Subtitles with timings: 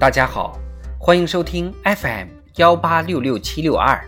[0.00, 0.56] 大家好，
[0.96, 4.00] 欢迎收听 FM 幺八六六七六二。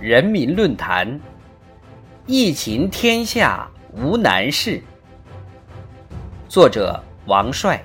[0.00, 1.20] 人民论坛：
[2.26, 4.80] 疫情天下无难事。
[6.48, 7.84] 作者：王帅。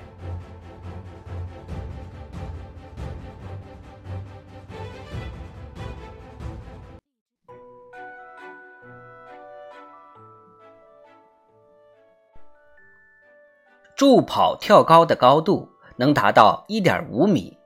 [13.99, 15.67] 助跑跳高的高度
[15.97, 17.57] 能达到一点五米，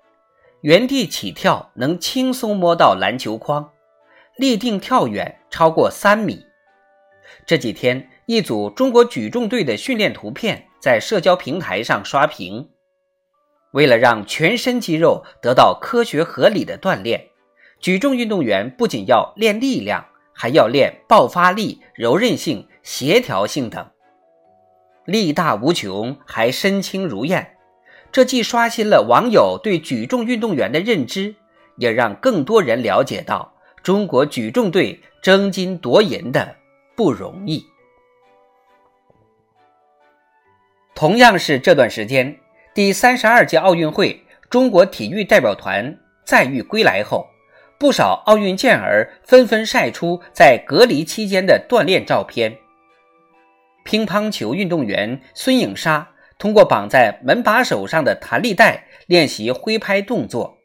[0.62, 3.70] 原地起跳能轻松摸到篮球框，
[4.38, 6.44] 立定跳远超过三米。
[7.46, 12.72] 这几天，一组中国举重队的训练图片在社交平台上刷屏。
[13.73, 17.28] 为了让全身肌肉得到科学合理的锻炼，
[17.80, 20.03] 举重运动员不仅要练力量，
[20.34, 23.88] 还要练爆发力、柔韧性、协调性等。
[25.06, 27.58] 力大无穷，还身轻如燕，
[28.12, 31.36] 这既刷新了网友对举重运动员的认知，
[31.78, 36.56] 也让更多人了解到中国举重队争金夺银的
[36.96, 37.66] 不容易。
[40.96, 42.40] 同样是这段时间，
[42.74, 47.28] 第三十二届奥运会中国体育代表团载誉归来后，
[47.78, 52.58] 不少奥运健儿纷纷晒出在隔离期间的锻炼照片。
[53.84, 60.58] 乒乓球运动员孙颖莎通过绑在门把手上的弹力带练习挥拍动作，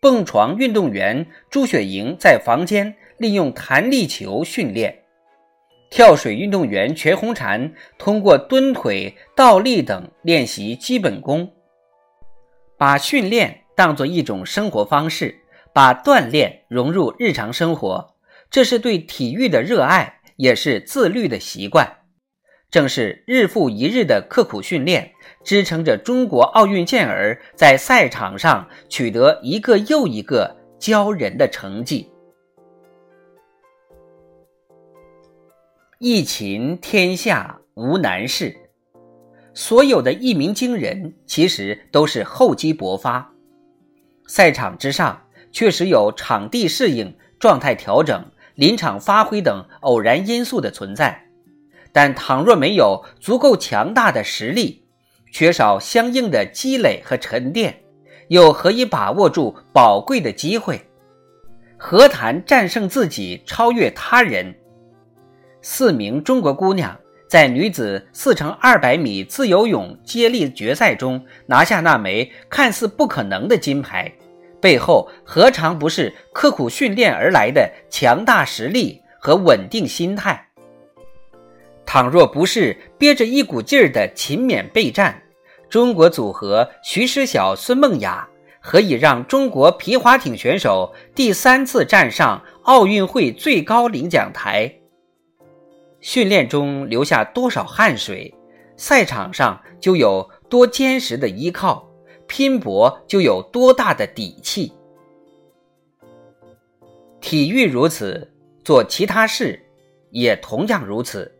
[0.00, 5.02] 蹦床运动员朱雪莹在房间利用弹力球训练，
[5.90, 11.52] 跳水运动员全红婵通过蹲腿、倒立等练习基本功。
[12.76, 15.38] 把训练当作一种生活方式，
[15.72, 18.14] 把锻炼融入日常生活，
[18.50, 22.01] 这是对体育的热爱，也是自律的习惯。
[22.72, 25.12] 正是日复一日的刻苦训练，
[25.44, 32.10] 支撑着中国奥运健儿在赛场上取得一个又一个骄人的成绩。
[35.98, 38.56] 疫情天下无难事，
[39.52, 43.34] 所有的一鸣惊人，其实都是厚积薄发。
[44.26, 51.28] 赛场之上，确实有场地适应、状态调整、临场发挥等偶然因素的存在。
[51.92, 54.82] 但倘若没有足够强大的实力，
[55.30, 57.78] 缺少相应的积累和沉淀，
[58.28, 60.80] 又何以把握住宝贵的机会？
[61.76, 64.54] 何谈战胜自己、超越他人？
[65.60, 66.98] 四名中国姑娘
[67.28, 74.12] 在女子四乘二百米自由泳接力决赛中拿下那枚看似不可能的金牌，
[74.60, 80.48] 背后何尝不是刻苦训练而来的强大实力和稳定心态？
[81.84, 85.22] 倘若不是憋着一股劲儿的勤勉备战，
[85.68, 88.28] 中国组合徐诗晓、孙梦雅
[88.60, 94.72] 何以让中国皮划艇选手第三次站上奥运会最高领奖台？
[96.00, 98.32] 训练中流下多少汗水，
[98.76, 101.88] 赛场上就有多坚实的依靠，
[102.26, 104.72] 拼搏就有多大的底气。
[107.20, 108.32] 体育如此，
[108.64, 109.64] 做其他事
[110.10, 111.32] 也同样如此。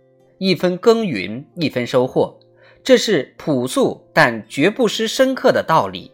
[0.44, 2.36] 一分耕耘一分收获，
[2.82, 6.10] 这是朴素但绝不失深刻的道理。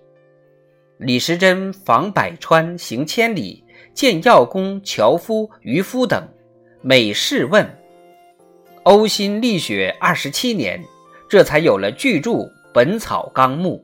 [0.98, 6.28] 李时珍访百川行千里，见药工、樵夫、渔夫等，
[6.82, 7.66] 每试问，
[8.84, 10.78] 呕心沥血二十七年，
[11.26, 12.30] 这才有了巨著
[12.74, 13.82] 《本草纲目》。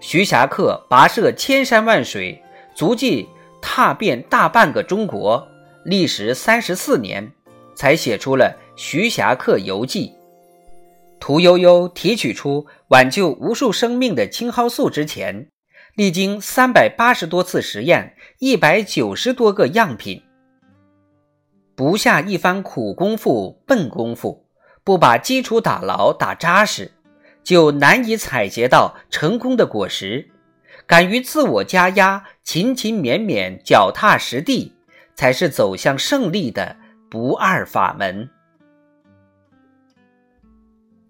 [0.00, 2.42] 徐霞客跋涉千山万水，
[2.74, 3.28] 足迹
[3.60, 5.46] 踏遍大半个中国，
[5.84, 7.30] 历时三十四年，
[7.74, 8.56] 才写出了。
[8.80, 10.06] 《徐霞客游记》，
[11.18, 15.48] 屠呦呦提取出挽救无数生命的青蒿素之前，
[15.96, 20.22] 历经三百八十多次实验，一百九十多个样品，
[21.74, 24.46] 不下一番苦功夫、笨功夫，
[24.84, 26.92] 不把基础打牢、打扎实，
[27.42, 30.30] 就难以采撷到成功的果实。
[30.86, 34.72] 敢于自我加压、勤勤勉勉、脚踏实地，
[35.16, 36.76] 才是走向胜利的
[37.10, 38.30] 不二法门。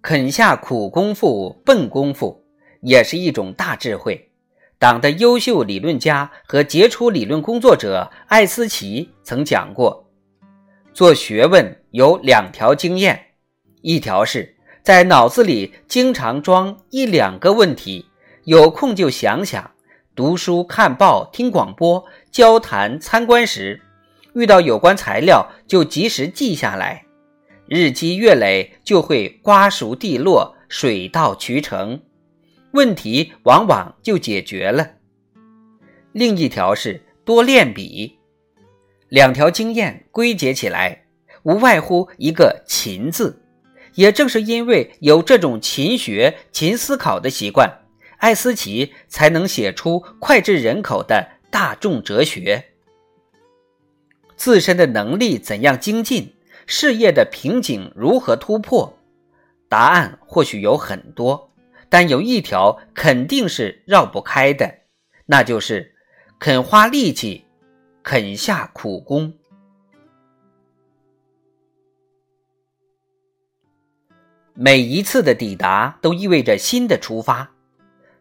[0.01, 2.45] 肯下苦功夫、笨功夫，
[2.83, 4.31] 也是一种大智慧。
[4.79, 10.09] 党的优秀理论家和杰出理论工作者艾思奇曾讲过：
[10.95, 13.21] 做学问有两条经验，
[13.83, 18.07] 一条是在脑子里经常装一两个问题，
[18.45, 19.73] 有空就想想，
[20.15, 23.83] 读书、看报、听广播、交谈、参观时，
[24.35, 27.05] 遇到有关材料就及时记下来，
[27.69, 32.01] 日积月累就会瓜熟蒂落、水到渠成，
[32.73, 34.93] 问题往往就解决了。
[36.13, 38.19] 另一条是多练笔，
[39.11, 41.05] 两条经验归结起来，
[41.43, 43.43] 无外乎一个“勤”字。
[43.95, 47.81] 也正是因为有这种勤学、勤思考的习惯，
[48.19, 52.65] 艾思奇才能写出脍炙人口的大众哲学。
[54.37, 56.35] 自身的能力怎样精进，
[56.71, 58.99] 事业的瓶颈如何突破？
[59.71, 61.51] 答案或许有很多，
[61.89, 64.81] 但有一条肯定是绕不开的，
[65.25, 65.95] 那就是
[66.39, 67.47] 肯花力气，
[68.03, 69.33] 肯下苦功。
[74.53, 77.51] 每一次的抵达都意味着新的出发，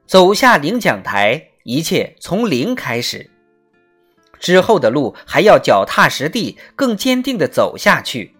[0.06, 3.30] 走下领奖台，一切从零开始。
[4.40, 8.37] 之后的路还要脚踏实地，更坚定地走下去。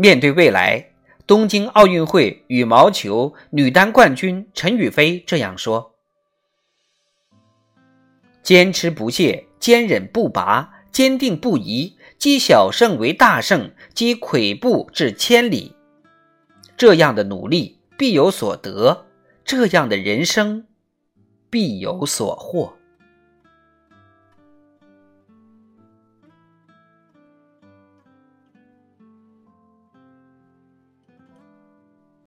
[0.00, 0.92] 面对未来，
[1.26, 5.94] 东京奥运会羽毛球女单冠军陈雨菲这样说
[8.42, 15.76] ：“坚持不懈，坚忍不拔，坚定不移，积小胜为大胜，积跬步至千里。”
[16.78, 19.04] 这样的努力必有所得，
[19.44, 20.66] 这样的人生
[21.50, 22.72] 必有所获。